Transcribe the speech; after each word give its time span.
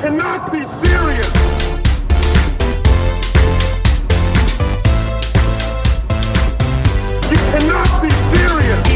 cannot 0.00 0.50
be 0.50 0.64
serious. 0.64 1.32
You 7.30 7.38
cannot 7.52 8.02
be 8.02 8.10
serious. 8.32 8.88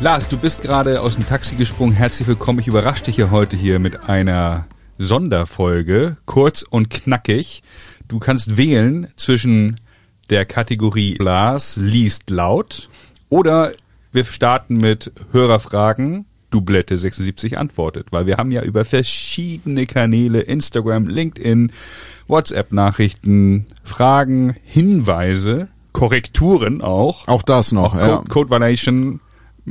Lars, 0.00 0.28
du 0.28 0.38
bist 0.38 0.62
gerade 0.62 1.00
aus 1.00 1.16
dem 1.16 1.26
Taxi 1.26 1.56
gesprungen. 1.56 1.92
Herzlich 1.92 2.26
willkommen. 2.26 2.60
Ich 2.60 2.68
überrasche 2.68 3.04
dich 3.04 3.16
ja 3.16 3.30
heute 3.30 3.56
hier 3.56 3.78
mit 3.78 4.08
einer 4.08 4.66
Sonderfolge, 4.98 6.16
kurz 6.26 6.62
und 6.62 6.90
knackig. 6.90 7.62
Du 8.08 8.18
kannst 8.18 8.56
wählen 8.56 9.08
zwischen 9.16 9.76
der 10.30 10.46
Kategorie 10.46 11.16
Lars 11.18 11.76
liest 11.76 12.30
laut 12.30 12.88
oder 13.28 13.72
wir 14.12 14.24
starten 14.24 14.76
mit 14.76 15.12
Hörerfragen. 15.32 16.26
Dublette 16.50 16.98
76 16.98 17.58
antwortet, 17.58 18.08
weil 18.10 18.26
wir 18.26 18.36
haben 18.36 18.50
ja 18.50 18.62
über 18.62 18.84
verschiedene 18.84 19.86
Kanäle, 19.86 20.40
Instagram, 20.40 21.06
LinkedIn, 21.06 21.72
WhatsApp-Nachrichten, 22.28 23.66
Fragen, 23.82 24.56
Hinweise, 24.64 25.68
Korrekturen 25.92 26.82
auch. 26.82 27.26
Auch 27.28 27.42
das 27.42 27.72
noch, 27.72 27.94
Auch 27.94 27.98
ja. 27.98 28.16
Code, 28.16 28.28
Code 28.28 28.50
Violation, 28.50 29.20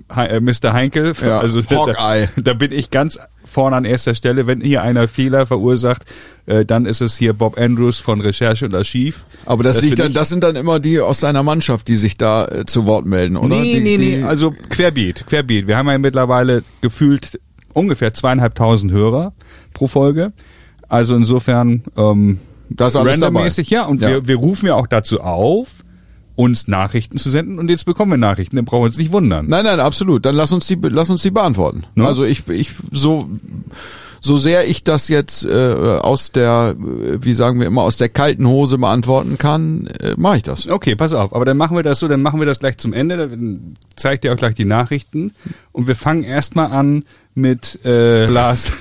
Mr. 0.07 0.73
Heinkel. 0.73 1.13
Ja, 1.21 1.39
Also 1.39 1.61
da, 1.61 1.85
da 2.37 2.53
bin 2.53 2.71
ich 2.71 2.91
ganz 2.91 3.19
vorne 3.45 3.75
an 3.75 3.85
erster 3.85 4.15
Stelle. 4.15 4.47
Wenn 4.47 4.61
hier 4.61 4.81
einer 4.83 5.07
Fehler 5.07 5.45
verursacht, 5.45 6.05
äh, 6.45 6.65
dann 6.65 6.85
ist 6.85 7.01
es 7.01 7.17
hier 7.17 7.33
Bob 7.33 7.57
Andrews 7.57 7.99
von 7.99 8.21
Recherche 8.21 8.65
und 8.65 8.75
Archiv. 8.75 9.25
Aber 9.45 9.63
das, 9.63 9.81
liegt 9.81 9.95
bin 9.95 10.05
dann, 10.05 10.13
das 10.13 10.29
sind 10.29 10.43
dann 10.43 10.55
immer 10.55 10.79
die 10.79 10.99
aus 10.99 11.19
deiner 11.19 11.43
Mannschaft, 11.43 11.87
die 11.87 11.95
sich 11.95 12.17
da 12.17 12.45
äh, 12.45 12.65
zu 12.65 12.85
Wort 12.85 13.05
melden, 13.05 13.37
oder? 13.37 13.57
Nee, 13.59 13.73
die, 13.73 13.79
nee, 13.79 13.97
die, 13.97 14.15
nee, 14.17 14.23
also 14.23 14.51
querbeet, 14.69 15.25
querbeet. 15.27 15.67
Wir 15.67 15.77
haben 15.77 15.87
ja 15.89 15.97
mittlerweile 15.97 16.63
gefühlt 16.81 17.39
ungefähr 17.73 18.13
zweieinhalbtausend 18.13 18.91
Hörer 18.91 19.33
pro 19.73 19.87
Folge. 19.87 20.33
Also 20.87 21.15
insofern 21.15 21.83
ähm, 21.97 22.39
Da 22.69 22.87
ist 22.87 22.95
alles 22.95 23.21
randommäßig, 23.21 23.69
dabei. 23.69 23.81
ja. 23.83 23.87
Und 23.87 24.01
Ja. 24.01 24.09
Wir, 24.09 24.27
wir 24.27 24.35
rufen 24.37 24.67
ja 24.67 24.75
auch 24.75 24.87
dazu 24.87 25.21
auf, 25.21 25.83
uns 26.39 26.69
Nachrichten 26.69 27.17
zu 27.17 27.29
senden. 27.29 27.59
Und 27.59 27.69
jetzt 27.69 27.83
bekommen 27.83 28.11
wir 28.11 28.17
Nachrichten, 28.17 28.55
dann 28.55 28.63
brauchen 28.63 28.83
wir 28.83 28.85
uns 28.85 28.97
nicht 28.97 29.11
wundern. 29.11 29.47
Nein, 29.47 29.65
nein, 29.65 29.81
absolut. 29.81 30.25
Dann 30.25 30.35
lass 30.35 30.53
uns 30.53 30.67
die, 30.67 30.77
lass 30.81 31.09
uns 31.09 31.21
die 31.21 31.31
beantworten. 31.31 31.83
Ne? 31.95 32.07
Also 32.07 32.23
ich, 32.23 32.47
ich, 32.47 32.71
so, 32.91 33.29
so 34.21 34.37
sehr 34.37 34.67
ich 34.67 34.83
das 34.83 35.07
jetzt 35.07 35.45
äh, 35.45 35.49
aus 35.49 36.31
der, 36.31 36.75
äh, 36.77 37.23
wie 37.23 37.33
sagen 37.33 37.59
wir 37.59 37.67
immer, 37.67 37.83
aus 37.83 37.97
der 37.97 38.09
kalten 38.09 38.47
Hose 38.47 38.77
beantworten 38.77 39.37
kann, 39.37 39.87
äh, 40.01 40.15
mache 40.17 40.37
ich 40.37 40.43
das. 40.43 40.67
Okay, 40.67 40.95
pass 40.95 41.13
auf. 41.13 41.33
Aber 41.33 41.45
dann 41.45 41.57
machen 41.57 41.75
wir 41.75 41.83
das 41.83 41.99
so, 41.99 42.07
dann 42.07 42.21
machen 42.21 42.39
wir 42.39 42.47
das 42.47 42.59
gleich 42.59 42.77
zum 42.77 42.93
Ende. 42.93 43.17
Dann 43.17 43.75
zeigt 43.95 44.25
ihr 44.25 44.33
auch 44.33 44.37
gleich 44.37 44.55
die 44.55 44.65
Nachrichten. 44.65 45.33
Und 45.71 45.87
wir 45.87 45.95
fangen 45.95 46.23
erstmal 46.23 46.71
an 46.71 47.03
mit 47.35 47.79
äh, 47.85 48.25
Lars. 48.25 48.73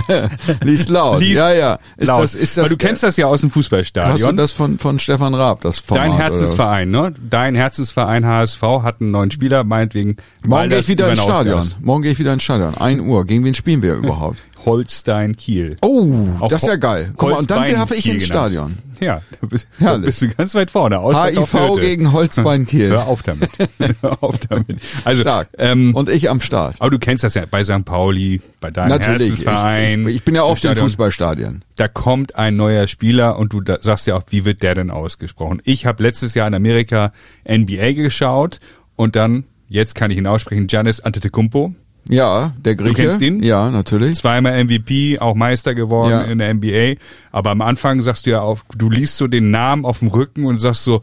Lies 0.62 0.88
laut. 0.88 1.20
Liest 1.20 1.36
ja, 1.36 1.52
ja. 1.52 1.78
Ist 1.96 2.08
laut. 2.08 2.22
das, 2.22 2.34
ist 2.34 2.56
das, 2.56 2.64
Weil 2.64 2.70
du 2.70 2.76
kennst 2.76 3.02
das 3.02 3.16
ja 3.16 3.26
aus 3.26 3.40
dem 3.40 3.50
Fußballstadion. 3.50 4.12
Hast 4.12 4.24
du 4.24 4.32
das 4.32 4.52
von, 4.52 4.78
von 4.78 4.98
Stefan 4.98 5.34
Raab, 5.34 5.60
das 5.62 5.78
Format? 5.78 6.06
Dein 6.06 6.12
Herzensverein, 6.12 6.90
ne? 6.90 7.14
Dein 7.28 7.54
Herzensverein 7.54 8.24
HSV 8.24 8.62
hat 8.62 9.00
einen 9.00 9.10
neuen 9.10 9.30
Spieler, 9.30 9.64
meinetwegen. 9.64 10.16
Morgen 10.44 10.68
gehe 10.68 10.78
ich 10.78 10.88
wieder 10.88 11.10
ins 11.10 11.22
Stadion. 11.22 11.68
Morgen 11.80 12.02
gehe 12.02 12.12
ich 12.12 12.18
wieder 12.18 12.32
ins 12.32 12.42
Stadion. 12.42 12.76
Ein 12.76 13.00
Uhr. 13.00 13.24
Gegen 13.24 13.44
wen 13.44 13.54
spielen 13.54 13.82
wir 13.82 13.94
überhaupt? 13.94 14.38
Holstein 14.66 15.36
Kiel. 15.36 15.76
Oh, 15.80 16.06
Auch 16.40 16.48
das 16.48 16.62
ist 16.62 16.68
ja 16.68 16.76
geil. 16.76 17.12
Guck 17.16 17.30
mal, 17.30 17.38
und 17.38 17.50
dann 17.50 17.70
darf 17.72 17.90
ich 17.92 18.08
ins. 18.08 18.26
Stadion. 18.26 18.76
Ja, 19.00 19.20
da 19.40 19.46
bist, 19.46 19.66
da 19.78 19.98
bist 19.98 20.22
du 20.22 20.28
ganz 20.28 20.54
weit 20.54 20.70
vorne. 20.70 21.00
HIV 21.00 21.78
gegen 21.80 22.12
Holzbein 22.12 22.66
Kiel. 22.66 22.90
Hör 22.90 23.06
auf 23.06 23.22
damit. 23.22 23.50
Hör 24.00 24.22
auf 24.22 24.38
damit. 24.48 24.78
Also, 25.04 25.22
Stark. 25.22 25.48
ähm, 25.58 25.94
und 25.94 26.08
ich 26.08 26.28
am 26.30 26.40
Start. 26.40 26.76
aber 26.78 26.90
du 26.90 26.98
kennst 26.98 27.22
das 27.22 27.34
ja 27.34 27.44
bei 27.50 27.62
St. 27.62 27.84
Pauli, 27.84 28.40
bei 28.60 28.70
deinem 28.70 28.88
Natürlich. 28.88 29.28
Ich, 29.28 29.46
Herzensverein. 29.46 30.08
ich, 30.08 30.16
ich 30.16 30.24
bin 30.24 30.34
ja 30.34 30.42
im 30.42 30.48
oft 30.48 30.64
in 30.64 30.68
Stadion. 30.70 30.84
Fußballstadien. 30.88 31.64
da 31.76 31.88
kommt 31.88 32.36
ein 32.36 32.56
neuer 32.56 32.88
Spieler 32.88 33.38
und 33.38 33.52
du 33.52 33.60
da 33.60 33.78
sagst 33.80 34.06
ja 34.06 34.16
auch, 34.16 34.22
wie 34.30 34.44
wird 34.44 34.62
der 34.62 34.74
denn 34.74 34.90
ausgesprochen? 34.90 35.60
Ich 35.64 35.86
habe 35.86 36.02
letztes 36.02 36.34
Jahr 36.34 36.48
in 36.48 36.54
Amerika 36.54 37.12
NBA 37.46 37.92
geschaut 37.92 38.60
und 38.96 39.14
dann, 39.14 39.44
jetzt 39.68 39.94
kann 39.94 40.10
ich 40.10 40.16
ihn 40.16 40.26
aussprechen, 40.26 40.66
Giannis 40.68 41.00
Antetokounmpo, 41.00 41.74
Ja, 42.08 42.52
der 42.58 42.76
Grieche. 42.76 42.94
kennst 42.94 43.20
ihn? 43.20 43.42
Ja, 43.42 43.70
natürlich. 43.70 44.16
zweimal 44.16 44.52
MVP, 44.64 45.18
auch 45.18 45.34
Meister 45.34 45.74
geworden 45.74 46.10
Ja. 46.10 46.22
in 46.22 46.38
der 46.38 46.50
NBA. 46.54 46.94
Aber 47.32 47.50
am 47.50 47.60
Anfang 47.62 48.00
sagst 48.02 48.26
du 48.26 48.30
ja 48.30 48.40
auch, 48.40 48.60
du 48.76 48.88
liest 48.90 49.16
so 49.16 49.26
den 49.26 49.50
Namen 49.50 49.84
auf 49.84 49.98
dem 50.00 50.08
Rücken 50.08 50.44
und 50.46 50.58
sagst 50.58 50.84
so, 50.84 51.02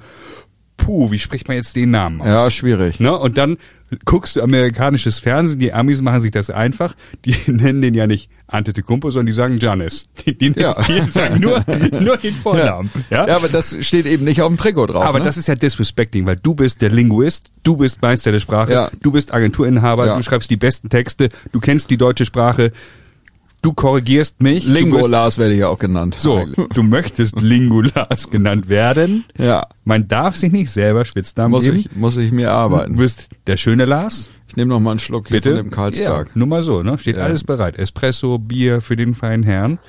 puh, 0.78 1.12
wie 1.12 1.20
spricht 1.20 1.48
man 1.48 1.58
jetzt 1.58 1.76
den 1.76 1.92
Namen 1.92 2.22
aus? 2.22 2.28
Ja, 2.28 2.52
schwierig. 2.52 3.00
Ne? 3.00 3.18
Und 3.18 3.38
dann 3.38 3.58
guckst 4.06 4.36
du 4.36 4.42
amerikanisches 4.42 5.20
Fernsehen, 5.20 5.60
die 5.60 5.74
Amis 5.74 6.02
machen 6.02 6.22
sich 6.22 6.32
das 6.32 6.50
einfach, 6.50 6.96
die 7.26 7.36
nennen 7.52 7.82
den 7.82 7.94
ja 7.94 8.08
nicht 8.08 8.30
Antetokounmpo, 8.48 9.10
sondern 9.12 9.28
die 9.28 9.34
sagen 9.34 9.60
Giannis. 9.60 10.04
Die, 10.26 10.38
die, 10.38 10.54
Ja. 10.60 10.76
die 10.88 11.10
sagen 11.12 11.40
nur, 11.40 11.64
nur 12.02 12.18
den 12.18 12.36
Vornamen. 12.36 12.90
Ja? 13.10 13.28
Ja, 13.28 13.36
aber 13.36 13.48
das 13.48 13.76
steht 13.82 14.06
eben 14.06 14.24
nicht 14.26 14.42
auf 14.42 14.50
dem 14.50 14.58
Trikot 14.58 14.88
drauf. 14.88 15.06
Aber 15.06 15.20
ne? 15.20 15.26
das 15.26 15.38
ist 15.38 15.48
ja 15.48 15.56
disrespecting, 15.56 16.26
weil 16.26 16.36
du 16.36 16.54
bist 16.54 16.82
der 16.82 16.90
Linguist, 16.90 17.50
du 17.64 17.78
bist 17.78 18.02
Meister 18.02 18.32
der 18.32 18.40
Sprache, 18.40 18.72
Ja. 18.72 18.92
du 19.02 19.12
bist 19.12 19.34
Agenturinhaber, 19.34 20.16
du 20.16 20.24
schreibst 20.24 20.50
die 20.52 20.58
besten 20.58 20.90
Texte, 20.90 21.30
du 21.52 21.60
kennst 21.60 21.90
die 21.90 21.98
deutsche 21.98 22.26
Sprache, 22.26 22.72
du 23.64 23.74
korrigierst 23.74 24.44
mich. 24.44 24.66
du 24.66 24.72
Lingo 24.72 24.98
bist- 24.98 25.10
Lars 25.10 25.38
werde 25.40 25.54
ich 25.54 25.60
ja 25.62 25.70
auch 25.70 25.80
genannt. 25.80 26.16
So, 26.20 26.36
eigentlich. 26.38 26.68
du 26.70 26.84
möchtest 26.84 27.42
Lingulas 27.42 28.30
genannt 28.30 28.70
werden. 28.70 29.26
Ja. 29.40 29.66
Man 29.84 30.08
darf 30.08 30.36
sich 30.36 30.52
nicht 30.52 30.70
selber 30.70 31.04
Spitznamen 31.06 31.50
Muss 31.52 31.66
geben. 31.66 31.78
ich, 31.78 31.96
muss 31.96 32.16
ich 32.18 32.32
mir 32.32 32.48
Du 32.48 32.52
arbeiten. 32.54 32.96
bist 32.98 33.30
der 33.48 33.58
schöne 33.58 33.86
Lars. 33.86 34.30
Ich 34.48 34.56
nehme 34.56 34.70
noch 34.70 34.80
mal 34.80 34.92
einen 34.92 35.00
Schluck 35.00 35.28
hier 35.30 35.38
Bitte. 35.38 35.56
von 35.56 35.66
dem 35.66 35.72
Karlsberg. 35.72 36.28
Ja, 36.28 36.32
nur 36.36 36.48
mal 36.48 36.62
so, 36.62 36.84
ne? 36.84 36.98
Steht 37.00 37.18
Ja. 37.18 37.24
alles 37.24 37.44
bereit. 37.44 37.80
Espresso, 37.80 38.38
Bier 38.38 38.82
für 38.82 38.96
den 38.96 39.16
feinen 39.16 39.42
Herrn. 39.44 39.80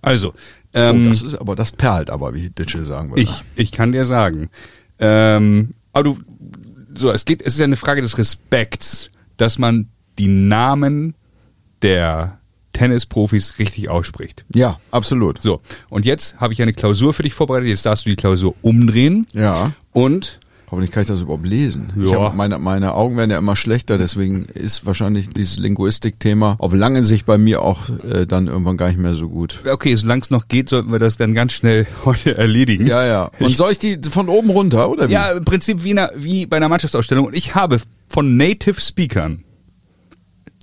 Also, 0.00 0.28
Oh, 0.28 0.32
ähm, 0.78 1.08
das 1.08 1.22
ist 1.22 1.34
aber, 1.34 1.56
das 1.56 1.72
perlt 1.72 2.08
aber, 2.10 2.32
wie 2.34 2.50
Ditsche 2.50 2.82
sagen 2.84 3.10
würde. 3.10 3.22
ich, 3.22 3.42
ich 3.56 3.72
kann 3.72 3.90
dir 3.90 4.04
sagen. 4.04 4.48
Ähm, 5.00 5.74
aber 5.92 6.04
du, 6.04 6.18
so, 6.94 7.10
es 7.10 7.24
geht, 7.24 7.42
es 7.42 7.54
ist 7.54 7.58
ja 7.58 7.64
eine 7.64 7.76
Frage 7.76 8.00
des 8.02 8.16
Respekts, 8.16 9.10
dass 9.36 9.58
man 9.58 9.88
die 10.18 10.28
Namen 10.28 11.14
der 11.82 12.38
Tennisprofis 12.72 13.58
richtig 13.58 13.88
ausspricht. 13.88 14.44
Ja, 14.54 14.78
absolut. 14.90 15.42
So, 15.42 15.60
und 15.88 16.04
jetzt 16.06 16.36
habe 16.36 16.52
ich 16.52 16.62
eine 16.62 16.72
Klausur 16.72 17.12
für 17.12 17.22
dich 17.22 17.34
vorbereitet. 17.34 17.68
Jetzt 17.68 17.84
darfst 17.86 18.06
du 18.06 18.10
die 18.10 18.16
Klausur 18.16 18.54
umdrehen. 18.62 19.26
Ja. 19.32 19.72
Und 19.92 20.38
Hoffentlich 20.70 20.92
kann 20.92 21.02
ich 21.02 21.08
das 21.08 21.20
überhaupt 21.22 21.48
lesen. 21.48 21.92
Ich 22.00 22.12
Ja. 22.12 22.20
hab, 22.26 22.36
meine, 22.36 22.56
meine 22.60 22.94
Augen 22.94 23.16
werden 23.16 23.32
ja 23.32 23.38
immer 23.38 23.56
schlechter, 23.56 23.98
deswegen 23.98 24.44
ist 24.44 24.86
wahrscheinlich 24.86 25.28
dieses 25.30 25.56
Linguistik-Thema 25.58 26.54
auf 26.60 26.72
lange 26.72 27.02
Sicht 27.02 27.26
bei 27.26 27.38
mir 27.38 27.62
auch 27.62 27.88
äh, 28.08 28.24
dann 28.24 28.46
irgendwann 28.46 28.76
gar 28.76 28.86
nicht 28.86 29.00
mehr 29.00 29.14
so 29.14 29.28
gut. 29.28 29.58
okay, 29.68 29.96
solange 29.96 30.22
es 30.22 30.30
noch 30.30 30.46
geht, 30.46 30.68
sollten 30.68 30.92
wir 30.92 31.00
das 31.00 31.16
dann 31.16 31.34
ganz 31.34 31.54
schnell 31.54 31.88
heute 32.04 32.38
erledigen. 32.38 32.86
Ja, 32.86 33.04
ja. 33.04 33.30
Und 33.40 33.56
soll 33.56 33.72
ich 33.72 33.80
die 33.80 33.98
von 34.08 34.28
oben 34.28 34.50
runter, 34.50 34.88
oder 34.88 35.08
wie? 35.08 35.12
Ja, 35.14 35.32
im 35.32 35.44
Prinzip 35.44 35.82
wie, 35.82 35.90
einer, 35.90 36.12
wie 36.14 36.46
bei 36.46 36.58
einer 36.58 36.68
Mannschaftsausstellung. 36.68 37.26
Und 37.26 37.36
ich 37.36 37.56
habe 37.56 37.78
von 38.06 38.36
Native 38.36 38.80
Speakern, 38.80 39.42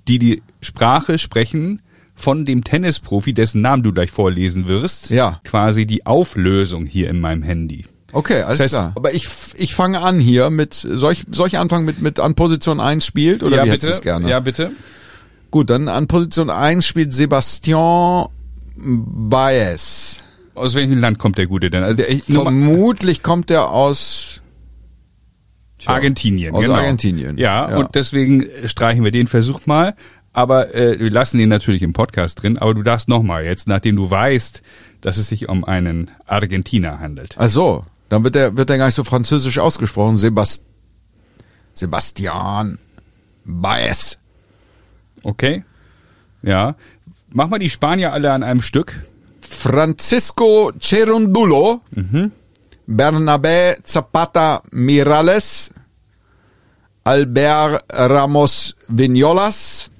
die 0.08 0.18
die 0.18 0.42
Sprache 0.62 1.18
sprechen, 1.18 1.82
von 2.18 2.44
dem 2.44 2.64
Tennisprofi, 2.64 3.32
dessen 3.32 3.60
Namen 3.62 3.82
du 3.84 3.92
gleich 3.92 4.10
vorlesen 4.10 4.66
wirst, 4.66 5.10
Ja. 5.10 5.40
quasi 5.44 5.86
die 5.86 6.04
Auflösung 6.04 6.84
hier 6.84 7.08
in 7.08 7.20
meinem 7.20 7.42
Handy. 7.44 7.86
Okay, 8.12 8.42
alles 8.42 8.58
Das 8.58 8.66
heißt- 8.66 8.70
klar. 8.70 8.92
Aber 8.96 9.14
ich, 9.14 9.28
ich 9.56 9.74
fange 9.74 10.00
an 10.00 10.18
hier 10.18 10.50
mit, 10.50 10.74
soll 10.74 11.12
ich, 11.12 11.24
soll 11.30 11.46
ich 11.48 11.58
anfangen 11.58 11.84
mit, 11.86 12.02
mit 12.02 12.18
an 12.20 12.34
Position 12.34 12.80
1 12.80 13.04
spielt 13.06 13.42
oder 13.42 13.58
ja, 13.58 13.64
wie 13.66 13.70
bitte. 13.70 13.86
hättest 13.86 14.02
gerne? 14.02 14.28
Ja, 14.28 14.40
bitte. 14.40 14.72
Gut, 15.50 15.70
dann 15.70 15.88
an 15.88 16.08
Position 16.08 16.50
1 16.50 16.84
spielt 16.84 17.12
Sebastian 17.12 18.26
Baez. 18.76 20.24
Aus 20.54 20.74
welchem 20.74 20.98
Land 20.98 21.18
kommt 21.18 21.38
der 21.38 21.46
Gute 21.46 21.70
denn? 21.70 21.82
Also 21.84 21.96
der, 21.96 22.18
Vermutlich 22.22 23.22
kommt 23.22 23.50
er 23.50 23.70
aus 23.70 24.42
Tja, 25.78 25.92
Argentinien. 25.92 26.54
Aus 26.54 26.62
genau. 26.62 26.74
Argentinien. 26.74 27.38
Ja, 27.38 27.76
und 27.76 27.94
deswegen 27.94 28.46
streichen 28.66 29.04
wir 29.04 29.12
den 29.12 29.28
Versuch 29.28 29.66
mal. 29.66 29.94
Aber 30.38 30.72
äh, 30.72 31.00
wir 31.00 31.10
lassen 31.10 31.40
ihn 31.40 31.48
natürlich 31.48 31.82
im 31.82 31.92
Podcast 31.92 32.40
drin. 32.40 32.58
Aber 32.58 32.72
du 32.72 32.84
darfst 32.84 33.08
nochmal 33.08 33.44
jetzt, 33.44 33.66
nachdem 33.66 33.96
du 33.96 34.08
weißt, 34.08 34.62
dass 35.00 35.16
es 35.16 35.26
sich 35.26 35.48
um 35.48 35.64
einen 35.64 36.12
Argentiner 36.26 37.00
handelt. 37.00 37.34
Ach 37.38 37.48
so, 37.48 37.84
dann 38.08 38.22
wird 38.22 38.36
der, 38.36 38.56
wird 38.56 38.68
der 38.68 38.78
gar 38.78 38.86
nicht 38.86 38.94
so 38.94 39.02
französisch 39.02 39.58
ausgesprochen. 39.58 40.16
Sebast 40.16 40.62
Sebastian 41.74 42.78
Baez. 43.44 44.18
Okay? 45.24 45.64
Ja. 46.42 46.76
Mach 47.30 47.48
mal 47.48 47.58
die 47.58 47.68
Spanier 47.68 48.12
alle 48.12 48.30
an 48.30 48.44
einem 48.44 48.62
Stück. 48.62 48.94
Francisco 49.40 50.70
Cherundulo. 50.78 51.80
Bernabé 52.86 53.82
Zapata 53.82 54.62
Mirales. 54.70 55.72
Albert 57.02 57.82
Ramos 57.90 58.76
Vignolas. 58.86 59.90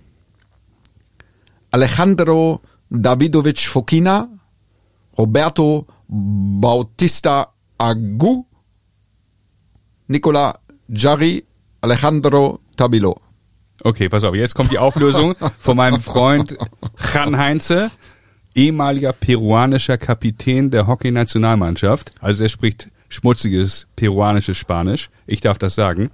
Alejandro 1.70 2.61
Davidovich 2.91 3.69
Fokina. 3.69 4.29
Roberto 5.17 5.87
Bautista 6.09 7.49
Agu. 7.76 8.44
Nicola 10.06 10.59
Jari 10.88 11.44
Alejandro 11.81 12.61
Tabilo. 12.76 13.17
Okay, 13.85 14.09
pass 14.09 14.25
auf, 14.25 14.35
jetzt 14.35 14.55
kommt 14.55 14.73
die 14.73 14.79
Auflösung 14.79 15.37
von 15.61 15.76
meinem 15.76 16.00
Freund 16.00 16.56
Jan 17.15 17.37
Heinze, 17.37 17.93
ehemaliger 18.55 19.12
peruanischer 19.12 19.99
Kapitän 19.99 20.70
der 20.70 20.87
Hockey-Nationalmannschaft. 20.88 22.12
Also 22.20 22.43
er 22.43 22.49
spricht 22.49 22.88
schmutziges 23.09 23.87
peruanisches 23.94 24.56
Spanisch. 24.56 25.11
Ich 25.26 25.41
darf 25.41 25.59
das 25.59 25.75
sagen. 25.75 26.11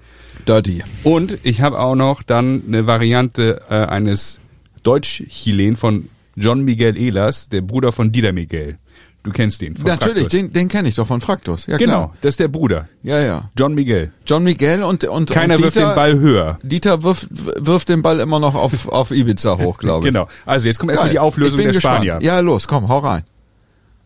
Dirty. 0.46 0.82
Und 1.04 1.38
ich 1.42 1.62
habe 1.62 1.78
auch 1.78 1.94
noch 1.94 2.22
dann 2.22 2.62
eine 2.66 2.86
Variante 2.86 3.62
äh, 3.70 3.74
eines 3.74 4.40
Deutsch-Chilen 4.84 5.76
von 5.76 6.08
John 6.36 6.62
Miguel 6.64 6.96
Ehlers, 6.96 7.48
der 7.48 7.60
Bruder 7.62 7.90
von 7.92 8.12
Dieter 8.12 8.32
Miguel. 8.32 8.78
Du 9.24 9.30
kennst 9.32 9.62
den. 9.62 9.74
Von 9.74 9.86
Natürlich, 9.86 10.24
Fraktus. 10.24 10.38
den, 10.38 10.52
den 10.52 10.68
kenne 10.68 10.86
ich 10.88 10.96
doch 10.96 11.06
von 11.06 11.22
Fraktus. 11.22 11.66
Ja, 11.66 11.78
Genau, 11.78 11.92
klar. 12.08 12.14
das 12.20 12.34
ist 12.34 12.40
der 12.40 12.48
Bruder. 12.48 12.88
Ja, 13.02 13.20
ja. 13.20 13.50
John 13.58 13.74
Miguel. 13.74 14.12
John 14.26 14.44
Miguel 14.44 14.82
und, 14.82 15.02
und, 15.04 15.30
Keiner 15.30 15.54
und 15.56 15.62
wirft 15.62 15.76
Dieter, 15.76 15.88
den 15.92 15.94
Ball 15.96 16.18
höher. 16.20 16.58
Dieter 16.62 17.02
wirft, 17.02 17.28
wirft 17.66 17.88
den 17.88 18.02
Ball 18.02 18.20
immer 18.20 18.38
noch 18.38 18.54
auf, 18.54 18.86
auf 18.88 19.10
Ibiza 19.12 19.56
hoch, 19.56 19.78
glaube 19.78 20.06
ich. 20.06 20.12
Genau. 20.12 20.28
Also 20.44 20.68
jetzt 20.68 20.78
kommt 20.78 20.90
erstmal 20.92 21.10
die 21.10 21.18
Auflösung 21.18 21.52
ich 21.58 21.64
bin 21.64 21.72
der 21.72 21.74
gespannt. 21.74 22.04
Spanier. 22.04 22.18
Ja, 22.22 22.40
los, 22.40 22.68
komm, 22.68 22.86
hau 22.88 22.98
rein. 22.98 23.24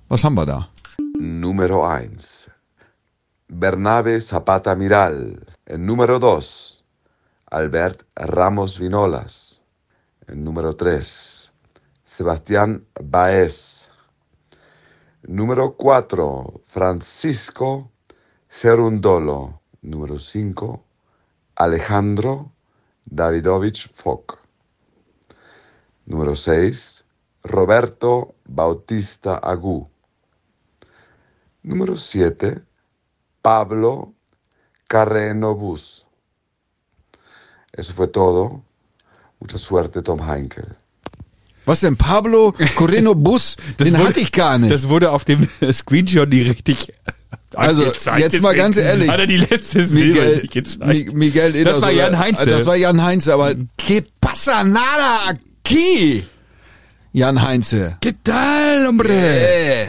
Was 0.09 0.23
haben 0.23 0.35
wir 0.37 0.47
da? 0.47 0.69
Número 1.19 1.85
1. 1.85 2.49
Bernabe 3.49 4.21
Zapata 4.21 4.77
Miral. 4.77 5.37
Número 5.77 6.21
2. 6.21 6.79
Albert 7.51 8.05
Ramos 8.17 8.79
Vinolas. 8.79 9.48
Número 10.35 10.77
3. 10.77 11.53
Sebastián 12.05 12.87
Baez. 13.01 13.91
Número 15.23 15.75
4. 15.75 16.61
Francisco 16.67 17.91
Cerundolo. 18.49 19.63
Número 19.81 20.19
5. 20.19 20.85
Alejandro 21.55 22.53
Davidovich 23.07 23.91
Fock. 23.95 24.39
Número 26.05 26.37
6. 26.37 27.07
Roberto 27.45 28.35
Bautista 28.45 29.37
Agú. 29.37 29.89
Número 31.63 31.97
7. 31.97 32.63
Pablo 33.41 34.13
Carreno 34.87 35.55
Bus. 35.55 36.07
Eso 37.73 37.95
fue 37.95 38.09
todo. 38.09 38.68
Mucha 39.41 39.59
suerte, 39.59 40.03
Tom 40.03 40.27
Heinkel. 40.27 40.77
Was 41.65 41.81
denn, 41.81 41.97
Pablo 41.97 42.55
Correno 42.77 43.15
Bus? 43.15 43.57
Den 43.79 43.93
wurde- 43.93 44.09
hatte 44.09 44.21
ich 44.21 44.33
gar 44.33 44.59
nicht. 44.59 44.73
Das 44.73 44.89
wurde 44.89 45.11
auf 45.13 45.25
dem 45.25 45.49
Screenshot 45.73 46.29
nie 46.29 46.43
richtig 46.43 46.93
Also, 47.55 47.83
jetzt 47.85 48.41
mal 48.43 48.55
ganz 48.55 48.77
ehrlich. 48.77 49.11
Hat 49.11 49.21
er 49.21 49.27
die 49.27 49.39
letzte 49.39 49.79
Miguel, 49.87 50.37
nicht. 50.37 50.55
Mi- 50.81 51.11
Miguel 51.15 51.53
Das 51.53 51.55
Ehlers 51.61 51.83
war 51.83 51.91
Jan 51.91 52.19
Heinze. 52.19 52.47
Das 52.51 52.67
war 52.67 52.77
Jan 52.77 53.03
Heinze, 53.03 53.33
aber 53.35 53.55
que 53.77 54.05
pasa 54.21 54.65
nada 54.65 55.29
aquí? 55.65 56.25
Jan 57.13 57.41
Heinze. 57.43 57.97
¿Qué 58.03 58.15
tal, 58.23 58.87
hombre? 58.87 59.09
Äh. 59.13 59.89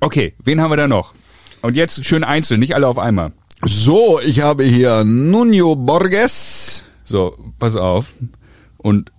Okay, 0.00 0.34
wen 0.44 0.60
haben 0.60 0.70
wir 0.70 0.76
da 0.76 0.88
noch? 0.88 1.14
Und 1.62 1.76
jetzt 1.76 2.04
schön 2.04 2.24
einzeln, 2.24 2.60
nicht 2.60 2.74
alle 2.74 2.86
auf 2.88 2.98
einmal. 2.98 3.32
So, 3.64 4.20
ich 4.20 4.40
habe 4.40 4.64
hier 4.64 5.02
Nuno 5.04 5.76
Borges. 5.76 6.84
So, 7.04 7.36
pass 7.58 7.74
auf. 7.76 8.06
Und 8.78 9.12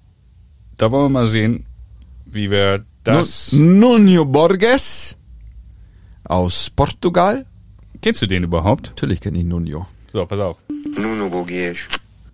da 0.77 0.91
wollen 0.91 1.06
wir 1.06 1.09
mal 1.19 1.27
sehen, 1.27 1.65
wie 2.25 2.50
wir 2.50 2.83
das. 3.03 3.51
Nu- 3.53 3.97
Nuno 3.97 4.25
Borges 4.25 5.15
aus 6.23 6.69
Portugal. 6.69 7.45
Kennst 8.01 8.21
du 8.21 8.27
den 8.27 8.44
überhaupt? 8.44 8.88
Natürlich 8.88 9.19
kenne 9.21 9.39
ich 9.39 9.44
Nuno. 9.45 9.88
So, 10.13 10.25
pass 10.25 10.39
auf. 10.39 10.57
Nuno 10.97 11.29
Bogues. 11.29 11.77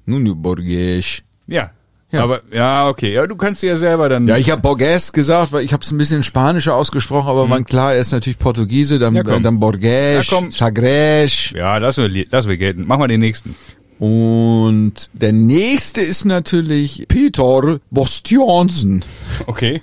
Nuno 0.05 0.35
Borges. 0.35 1.21
Ja. 1.47 1.71
Ja. 2.11 2.23
Aber 2.23 2.41
ja, 2.53 2.87
okay. 2.87 3.11
Ja, 3.13 3.25
du 3.27 3.35
kannst 3.35 3.63
dir 3.63 3.67
ja 3.71 3.77
selber 3.77 4.07
dann. 4.07 4.27
Ja, 4.27 4.37
ich 4.37 4.49
habe 4.51 4.61
Borges 4.61 5.11
gesagt, 5.11 5.51
weil 5.51 5.65
ich 5.65 5.73
habe 5.73 5.83
es 5.83 5.91
ein 5.91 5.97
bisschen 5.97 6.23
spanischer 6.23 6.75
ausgesprochen, 6.75 7.27
aber 7.27 7.47
man 7.47 7.65
klar, 7.65 7.93
er 7.95 7.99
ist 8.01 8.11
natürlich 8.11 8.37
Portugiese, 8.37 8.99
dann, 8.99 9.13
Mhm. 9.13 9.17
Ja, 9.17 9.23
komm. 9.23 9.43
dann 9.43 9.59
Borges, 9.59 10.29
Ja. 10.29 10.41
Sagres. 10.51 11.49
Ja, 11.51 11.77
lassen 11.77 12.13
wir, 12.13 12.25
lassen 12.29 12.49
wir 12.49 12.57
gelten. 12.57 12.85
Machen 12.85 13.01
wir 13.01 13.07
den 13.07 13.19
nächsten. 13.21 13.55
Und 13.99 15.09
der 15.13 15.31
nächste 15.31 16.01
ist 16.01 16.25
natürlich 16.25 17.05
Peter 17.07 17.79
Bostjonsen. 17.91 19.05
Okay. 19.47 19.81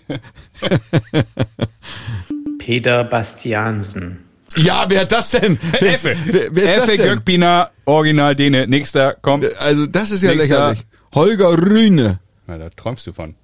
Peter 2.59 3.05
Bastiansen. 3.05 4.19
Ja, 4.57 4.85
wer 4.89 5.01
hat 5.01 5.13
das 5.13 5.31
denn? 5.31 5.59
Wer, 5.81 5.95
Effe. 5.95 6.15
wer, 6.27 6.49
wer 6.53 6.63
ist 6.63 6.79
Effe 6.91 6.97
denn? 6.99 7.07
Göckbiner, 7.07 7.71
Original 7.87 8.37
Dene. 8.37 8.67
Nächster, 8.67 9.17
komm. 9.21 9.43
Also 9.59 9.87
das 9.87 10.11
ist 10.11 10.23
ja 10.23 10.35
Nächster. 10.35 10.69
lächerlich. 10.69 10.87
Holger 11.15 11.53
Rühne. 11.59 12.21
Na, 12.47 12.59
da 12.59 12.69
träumst 12.69 13.07
du 13.07 13.13
von. 13.13 13.35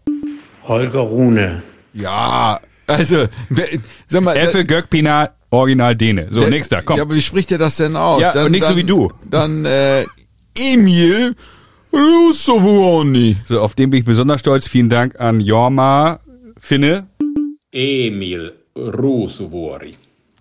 Holger 0.64 1.00
Rune. 1.00 1.62
Ja, 1.94 2.60
also, 2.86 3.26
wer, 3.48 3.66
sag 4.06 4.22
mal. 4.22 4.36
Effe 4.36 4.64
Göckbiner, 4.66 5.32
Original 5.50 5.96
Dene. 5.96 6.28
So, 6.30 6.40
der- 6.40 6.50
nächster, 6.50 6.82
komm. 6.82 6.96
Ja, 6.98 7.02
aber 7.04 7.14
wie 7.14 7.22
spricht 7.22 7.50
er 7.52 7.58
das 7.58 7.76
denn 7.76 7.96
aus? 7.96 8.20
Ja, 8.20 8.44
und 8.44 8.50
nicht 8.52 8.64
so 8.64 8.76
wie 8.76 8.84
du. 8.84 9.10
Dann 9.24 9.64
äh, 9.64 10.04
Emil 10.58 11.34
Russovoni. 11.92 13.36
So, 13.46 13.60
auf 13.60 13.74
den 13.74 13.90
bin 13.90 14.00
ich 14.00 14.04
besonders 14.04 14.40
stolz. 14.40 14.68
Vielen 14.68 14.88
Dank 14.88 15.20
an 15.20 15.40
Jorma 15.40 16.20
Finne. 16.58 17.06
Emil 17.72 18.52
Ruusuvuori. 18.76 19.96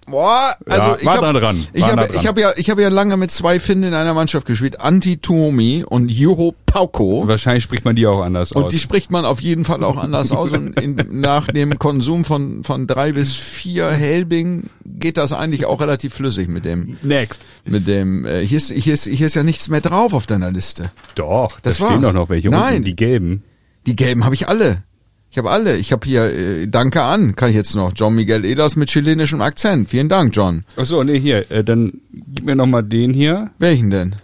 Boah, 0.09 0.55
also 0.65 0.81
Ja, 0.81 0.95
ich 0.99 1.05
war 1.05 1.17
habe 1.21 1.39
dran, 1.39 1.67
ich 1.73 1.83
habe 1.83 2.09
ich 2.13 2.27
habe 2.27 2.39
ja 2.41 2.51
ich 2.55 2.69
habe 2.69 2.81
ja 2.81 2.87
lange 2.89 3.17
mit 3.17 3.29
zwei 3.29 3.59
Finnen 3.59 3.83
in 3.83 3.93
einer 3.93 4.13
Mannschaft 4.13 4.45
gespielt, 4.47 4.79
Antti 4.79 5.17
Tuomi 5.17 5.83
und 5.87 6.09
Juho 6.09 6.55
Pauko. 6.65 7.27
Wahrscheinlich 7.27 7.63
spricht 7.63 7.83
man 7.83 7.95
die 7.97 8.07
auch 8.07 8.21
anders 8.21 8.51
Und 8.53 8.65
aus. 8.65 8.71
die 8.71 8.79
spricht 8.79 9.11
man 9.11 9.25
auf 9.25 9.41
jeden 9.41 9.65
Fall 9.65 9.83
auch 9.83 9.97
anders 9.97 10.31
aus. 10.31 10.51
Und 10.53 10.79
in, 10.79 10.95
nach 11.19 11.47
dem 11.47 11.77
Konsum 11.77 12.23
von, 12.23 12.63
von 12.63 12.87
drei 12.87 13.11
bis 13.11 13.35
vier 13.35 13.89
Helbing 13.91 14.69
geht 14.85 15.17
das 15.17 15.33
eigentlich 15.33 15.65
auch 15.65 15.81
relativ 15.81 16.13
flüssig 16.13 16.47
mit 16.47 16.63
dem, 16.65 16.97
Next. 17.01 17.41
mit 17.65 17.87
dem, 17.87 18.25
äh, 18.25 18.45
hier 18.45 18.57
ist, 18.57 18.71
hier 18.71 18.93
ist, 18.93 19.05
hier 19.07 19.27
ist 19.27 19.35
ja 19.35 19.43
nichts 19.43 19.67
mehr 19.69 19.81
drauf 19.81 20.13
auf 20.13 20.25
deiner 20.25 20.51
Liste. 20.51 20.89
Doch, 21.15 21.49
da 21.51 21.57
Das 21.63 21.75
stehen 21.77 21.87
war's. 21.89 22.01
doch 22.01 22.13
noch 22.13 22.29
welche 22.29 22.49
Nein. 22.49 22.75
unten, 22.75 22.85
die 22.85 22.95
gelben. 22.95 23.43
Die 23.85 23.95
gelben 23.95 24.23
habe 24.23 24.35
ich 24.35 24.47
alle. 24.47 24.83
Ich 25.29 25.37
habe 25.37 25.51
alle. 25.51 25.77
Ich 25.77 25.91
habe 25.91 26.07
hier, 26.07 26.23
äh, 26.25 26.67
danke 26.67 27.03
an, 27.03 27.35
kann 27.35 27.49
ich 27.49 27.55
jetzt 27.55 27.75
noch. 27.75 27.91
John 27.95 28.15
Miguel 28.15 28.45
Ehlers 28.45 28.75
mit 28.75 28.89
chilenischem 28.89 29.41
Akzent. 29.41 29.89
Vielen 29.89 30.09
Dank, 30.09 30.35
John. 30.35 30.63
Ach 30.77 30.85
so, 30.85 31.03
nee, 31.03 31.19
hier, 31.19 31.49
äh, 31.51 31.63
dann 31.63 31.93
gib 32.11 32.45
mir 32.45 32.55
noch 32.55 32.65
mal 32.65 32.81
den 32.81 33.13
hier. 33.13 33.51
Welchen 33.59 33.89
denn? 33.91 34.15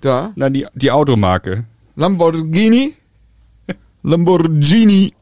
Da? 0.00 0.32
Na, 0.34 0.50
die, 0.50 0.66
die 0.74 0.90
Automarke. 0.90 1.64
Lamborghini? 1.96 2.94
Lamborghini. 4.02 5.12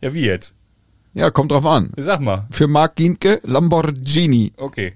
Ja, 0.00 0.14
wie 0.14 0.26
jetzt? 0.26 0.54
Ja, 1.14 1.30
kommt 1.30 1.50
drauf 1.50 1.64
an. 1.64 1.92
Sag 1.96 2.20
mal. 2.20 2.46
Für 2.50 2.68
Mark 2.68 2.96
Ginke, 2.96 3.40
Lamborghini. 3.42 4.52
Okay. 4.56 4.92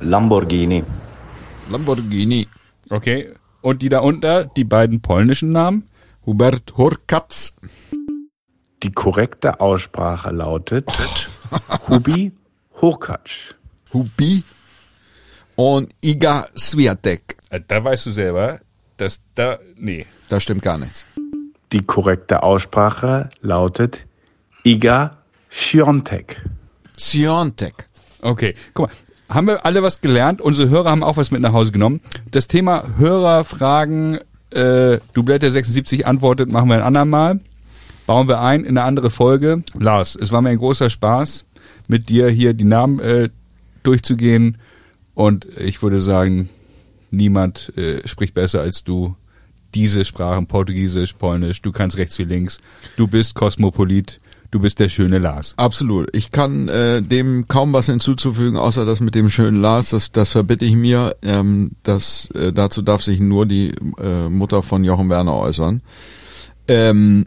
Lamborghini. 0.00 0.84
Lamborghini. 1.70 2.46
Okay. 2.90 3.30
Und 3.62 3.82
die 3.82 3.88
da 3.88 4.00
unter, 4.00 4.44
die 4.44 4.64
beiden 4.64 5.00
polnischen 5.00 5.50
Namen? 5.50 5.84
Hubert 6.26 6.76
Hurkacz. 6.76 7.54
Die 8.86 8.92
korrekte 8.92 9.58
Aussprache 9.58 10.30
lautet 10.30 10.88
Hubi 11.88 12.30
Hurkacz. 12.80 13.56
Hubi 13.92 14.44
und 15.56 15.92
Iga 16.04 16.46
Swiatek. 16.56 17.36
Äh, 17.50 17.60
Da 17.66 17.82
weißt 17.82 18.06
du 18.06 18.10
selber, 18.12 18.60
dass 18.96 19.20
da, 19.34 19.58
nee. 19.76 20.06
Da 20.28 20.38
stimmt 20.38 20.62
gar 20.62 20.78
nichts. 20.78 21.04
Die 21.72 21.82
korrekte 21.82 22.44
Aussprache 22.44 23.30
lautet 23.40 24.06
Iga 24.62 25.16
Świątek. 25.50 26.40
Siontek. 26.96 27.88
Okay, 28.22 28.54
guck 28.72 28.86
mal. 28.86 28.94
Haben 29.34 29.48
wir 29.48 29.66
alle 29.66 29.82
was 29.82 30.00
gelernt? 30.00 30.40
Unsere 30.40 30.68
Hörer 30.68 30.90
haben 30.92 31.02
auch 31.02 31.16
was 31.16 31.32
mit 31.32 31.40
nach 31.40 31.52
Hause 31.52 31.72
genommen. 31.72 32.00
Das 32.30 32.46
Thema 32.46 32.84
Hörerfragen, 32.98 34.20
äh, 34.50 34.98
du 35.12 35.24
Blätter 35.24 35.50
76 35.50 36.06
antwortet, 36.06 36.52
machen 36.52 36.68
wir 36.68 36.76
ein 36.76 36.82
andermal. 36.82 37.40
Bauen 38.06 38.28
wir 38.28 38.40
ein 38.40 38.62
in 38.62 38.78
eine 38.78 38.84
andere 38.84 39.10
Folge. 39.10 39.62
Lars, 39.78 40.16
es 40.16 40.30
war 40.30 40.40
mir 40.40 40.50
ein 40.50 40.58
großer 40.58 40.90
Spaß, 40.90 41.44
mit 41.88 42.08
dir 42.08 42.28
hier 42.28 42.54
die 42.54 42.64
Namen 42.64 43.00
äh, 43.00 43.30
durchzugehen. 43.82 44.58
Und 45.14 45.46
ich 45.58 45.82
würde 45.82 46.00
sagen, 46.00 46.48
niemand 47.10 47.76
äh, 47.76 48.06
spricht 48.06 48.34
besser 48.34 48.60
als 48.60 48.84
du 48.84 49.16
diese 49.74 50.04
Sprachen, 50.04 50.46
Portugiesisch, 50.46 51.14
Polnisch. 51.14 51.60
Du 51.62 51.72
kannst 51.72 51.98
rechts 51.98 52.18
wie 52.18 52.24
links. 52.24 52.60
Du 52.96 53.08
bist 53.08 53.34
Kosmopolit. 53.34 54.20
Du 54.52 54.60
bist 54.60 54.78
der 54.78 54.88
schöne 54.88 55.18
Lars. 55.18 55.54
Absolut. 55.56 56.08
Ich 56.14 56.30
kann 56.30 56.68
äh, 56.68 57.02
dem 57.02 57.48
kaum 57.48 57.72
was 57.72 57.86
hinzuzufügen, 57.86 58.56
außer 58.56 58.86
das 58.86 59.00
mit 59.00 59.16
dem 59.16 59.28
schönen 59.28 59.60
Lars. 59.60 59.90
Das, 59.90 60.12
das 60.12 60.30
verbitte 60.30 60.64
ich 60.64 60.76
mir. 60.76 61.16
Ähm, 61.22 61.72
das, 61.82 62.30
äh, 62.30 62.52
dazu 62.52 62.82
darf 62.82 63.02
sich 63.02 63.18
nur 63.18 63.44
die 63.44 63.74
äh, 64.00 64.28
Mutter 64.28 64.62
von 64.62 64.84
Jochen 64.84 65.10
Werner 65.10 65.34
äußern. 65.34 65.82
Ähm, 66.68 67.26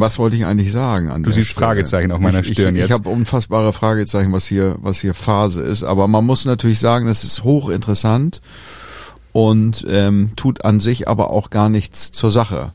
was 0.00 0.18
wollte 0.18 0.36
ich 0.36 0.44
eigentlich 0.44 0.72
sagen? 0.72 1.10
An 1.10 1.22
Du 1.22 1.30
siehst 1.30 1.50
Stelle? 1.50 1.66
Fragezeichen 1.66 2.12
auf 2.12 2.20
meiner 2.20 2.40
ich, 2.40 2.48
Stirn 2.48 2.74
ich, 2.74 2.80
jetzt. 2.80 2.90
Ich 2.90 2.92
habe 2.92 3.08
unfassbare 3.08 3.72
Fragezeichen, 3.72 4.32
was 4.32 4.46
hier, 4.46 4.76
was 4.80 5.00
hier 5.00 5.14
Phase 5.14 5.62
ist. 5.62 5.82
Aber 5.82 6.08
man 6.08 6.24
muss 6.24 6.44
natürlich 6.44 6.80
sagen, 6.80 7.06
das 7.06 7.24
ist 7.24 7.44
hochinteressant 7.44 8.40
und 9.32 9.84
ähm, 9.88 10.32
tut 10.36 10.64
an 10.64 10.80
sich 10.80 11.08
aber 11.08 11.30
auch 11.30 11.50
gar 11.50 11.68
nichts 11.68 12.12
zur 12.12 12.30
Sache. 12.30 12.72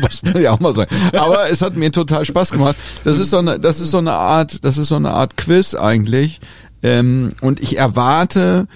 muss 0.00 0.22
man 0.22 0.40
ja 0.40 0.52
auch 0.52 0.60
mal 0.60 0.74
sagen. 0.74 0.94
Aber 1.12 1.50
es 1.50 1.62
hat 1.62 1.76
mir 1.76 1.90
total 1.92 2.24
Spaß 2.24 2.52
gemacht. 2.52 2.76
Das 3.04 3.18
ist 3.18 3.30
so 3.30 3.38
eine, 3.38 3.58
das 3.58 3.80
ist 3.80 3.90
so 3.90 3.98
eine 3.98 4.12
Art, 4.12 4.64
das 4.64 4.78
ist 4.78 4.88
so 4.88 4.96
eine 4.96 5.10
Art 5.10 5.36
Quiz 5.36 5.74
eigentlich. 5.74 6.40
Ähm, 6.82 7.34
und 7.40 7.60
ich 7.60 7.76
erwarte, 7.76 8.66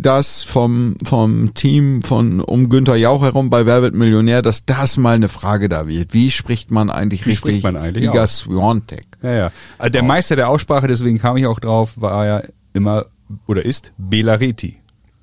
dass 0.00 0.42
vom, 0.42 0.96
vom 1.04 1.54
Team 1.54 2.02
von 2.02 2.40
um 2.40 2.68
Günther 2.68 2.96
Jauch 2.96 3.22
herum 3.22 3.50
bei 3.50 3.66
Wer 3.66 3.82
wird 3.82 3.94
Millionär, 3.94 4.42
dass 4.42 4.64
das 4.64 4.96
mal 4.96 5.14
eine 5.14 5.28
Frage 5.28 5.68
da 5.68 5.86
wird. 5.86 6.12
Wie 6.12 6.30
spricht 6.30 6.70
man 6.70 6.90
eigentlich 6.90 7.24
Wie 7.26 7.30
richtig 7.30 7.38
spricht 7.38 7.62
man 7.62 7.76
eigentlich 7.76 8.04
Iga? 8.04 8.26
Swiatek? 8.26 9.06
Ja, 9.22 9.32
ja. 9.32 9.52
Also 9.78 9.90
der 9.90 10.02
Meister 10.02 10.36
der 10.36 10.48
Aussprache, 10.48 10.86
deswegen 10.86 11.18
kam 11.18 11.36
ich 11.36 11.46
auch 11.46 11.60
drauf, 11.60 12.00
war 12.00 12.26
ja 12.26 12.42
immer 12.72 13.06
oder 13.46 13.64
ist 13.64 13.92
Belareti. 13.98 14.78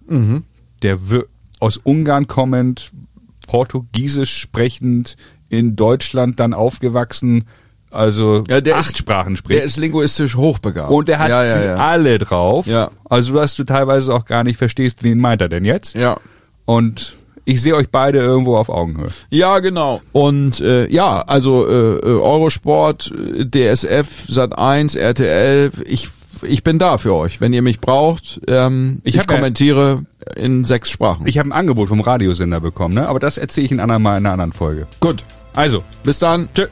Mhm. 0.07 0.43
Der 0.81 0.99
aus 1.59 1.77
Ungarn 1.77 2.27
kommend, 2.27 2.91
Portugiesisch 3.47 4.37
sprechend, 4.37 5.17
in 5.49 5.75
Deutschland 5.75 6.39
dann 6.39 6.53
aufgewachsen, 6.53 7.45
also 7.91 8.43
Ja, 8.49 8.61
der 8.61 8.77
acht 8.77 8.89
ist- 8.89 8.97
Sprachen 8.97 9.37
spricht. 9.37 9.59
Der 9.59 9.65
ist 9.65 9.77
linguistisch 9.77 10.35
hochbegabt. 10.35 10.89
und 10.91 11.07
der 11.07 11.19
hat 11.19 11.29
ja, 11.29 11.43
ja, 11.45 11.53
sie 11.53 11.63
ja. 11.65 11.75
alle 11.77 12.17
drauf. 12.19 12.65
Ja. 12.67 12.91
Also 13.09 13.33
dass 13.33 13.55
du 13.55 13.63
teilweise 13.63 14.13
auch 14.13 14.25
gar 14.25 14.43
nicht 14.43 14.57
verstehst, 14.57 15.03
wen 15.03 15.19
meint 15.19 15.41
er 15.41 15.49
denn 15.49 15.65
jetzt. 15.65 15.95
Ja. 15.95 16.17
Und 16.65 17.15
ich 17.45 17.61
sehe 17.61 17.75
euch 17.75 17.89
beide 17.89 18.19
irgendwo 18.19 18.57
auf 18.57 18.67
Augenhöhe. 18.69 19.07
Ja, 19.29 19.59
genau. 19.59 20.01
Und 20.11 20.59
äh, 20.59 20.87
ja, 20.91 21.21
also 21.21 21.65
äh, 21.67 21.71
äh, 21.99 22.01
Eurosport, 22.19 23.09
DSF, 23.53 24.27
Sat1, 24.29 24.97
RTL, 24.97 25.71
ich 25.85 26.09
ich 26.43 26.63
bin 26.63 26.77
da 26.77 26.99
für 26.99 27.15
euch, 27.15 27.41
wenn 27.41 27.51
ihr 27.51 27.63
mich 27.63 27.79
braucht. 27.81 28.41
Ähm, 28.47 28.99
Ich 29.03 29.15
ich 29.15 29.19
hab 29.19 29.31
ja- 29.31 29.37
kommentiere 29.37 30.03
in 30.35 30.65
sechs 30.65 30.91
Sprachen. 30.91 31.25
Ich 31.25 31.39
habe 31.39 31.49
ein 31.49 31.53
Angebot 31.53 31.87
vom 31.87 32.01
Radiosender 32.01 32.59
bekommen, 32.59 32.93
ne? 32.93 33.07
aber 33.07 33.19
das 33.19 33.37
erzähle 33.39 33.65
ich 33.65 33.71
ein 33.71 33.79
andermal 33.79 34.17
in 34.19 34.25
einer 34.25 34.33
anderen 34.33 34.51
Folge. 34.53 34.85
Gut, 34.99 35.23
Also, 35.55 35.81
bis 36.03 36.19
dann. 36.19 36.47
tschö. 36.53 36.67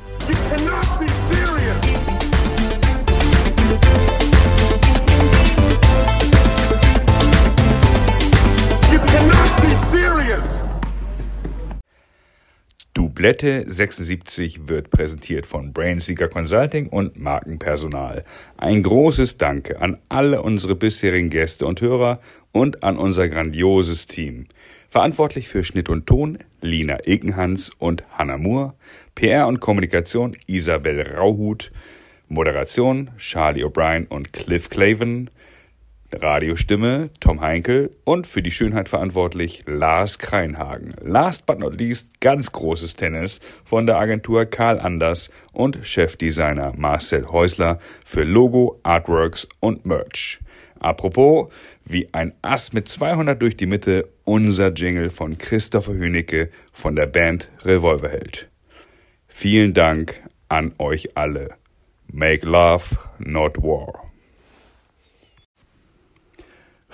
Dublette 13.15 13.63
76 13.65 14.67
wird 14.67 14.89
präsentiert 14.89 15.45
von 15.45 15.71
Brainseeker 15.71 16.27
Consulting 16.27 16.87
und 16.87 17.17
Markenpersonal. 17.17 18.25
Ein 18.57 18.83
großes 18.83 19.37
Danke 19.37 19.79
an 19.79 19.99
alle 20.09 20.41
unsere 20.41 20.75
bisherigen 20.75 21.29
Gäste 21.29 21.65
und 21.65 21.79
Hörer 21.79 22.19
und 22.51 22.83
an 22.83 22.97
unser 22.97 23.29
grandioses 23.29 24.07
Team. 24.07 24.47
Verantwortlich 24.89 25.47
für 25.47 25.63
Schnitt 25.63 25.87
und 25.87 26.07
Ton 26.07 26.39
Lina 26.59 26.97
Ekenhans 27.05 27.71
und 27.79 28.03
Hannah 28.11 28.37
Moore, 28.37 28.73
PR 29.15 29.47
und 29.47 29.61
Kommunikation 29.61 30.35
Isabel 30.47 31.01
Rauhut, 31.15 31.71
Moderation 32.27 33.11
Charlie 33.17 33.63
O'Brien 33.63 34.09
und 34.09 34.33
Cliff 34.33 34.69
Claven, 34.69 35.29
Radiostimme 36.13 37.09
Tom 37.19 37.41
Heinkel 37.41 37.95
und 38.03 38.27
für 38.27 38.41
die 38.41 38.51
Schönheit 38.51 38.89
verantwortlich 38.89 39.63
Lars 39.65 40.19
Kreinhagen. 40.19 40.89
Last 41.01 41.45
but 41.45 41.59
not 41.59 41.79
least 41.79 42.21
ganz 42.21 42.51
großes 42.51 42.95
Tennis 42.95 43.41
von 43.63 43.85
der 43.85 43.97
Agentur 43.97 44.45
Karl 44.45 44.79
Anders 44.79 45.31
und 45.51 45.79
Chefdesigner 45.83 46.73
Marcel 46.77 47.27
Häusler 47.27 47.79
für 48.03 48.23
Logo, 48.23 48.79
Artworks 48.83 49.47
und 49.59 49.85
Merch. 49.85 50.39
Apropos, 50.79 51.51
wie 51.85 52.13
ein 52.13 52.33
Ass 52.41 52.73
mit 52.73 52.87
200 52.87 53.41
durch 53.41 53.57
die 53.57 53.65
Mitte, 53.65 54.09
unser 54.23 54.71
Jingle 54.71 55.09
von 55.09 55.37
Christopher 55.37 55.93
Hünecke 55.93 56.49
von 56.71 56.95
der 56.95 57.07
Band 57.07 57.49
Revolverheld. 57.63 58.49
Vielen 59.27 59.73
Dank 59.73 60.21
an 60.49 60.73
euch 60.77 61.17
alle. 61.17 61.55
Make 62.07 62.45
love, 62.45 62.97
not 63.19 63.57
war. 63.57 64.04